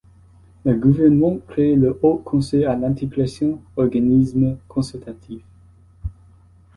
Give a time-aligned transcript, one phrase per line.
[0.65, 5.43] Le gouvernement crée le Haut Conseil à l'intégration, organisme consultatif.